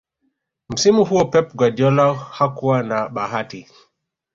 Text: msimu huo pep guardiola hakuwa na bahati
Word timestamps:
msimu 0.69 1.05
huo 1.05 1.25
pep 1.25 1.55
guardiola 1.55 2.13
hakuwa 2.13 2.83
na 2.83 3.09
bahati 3.09 3.67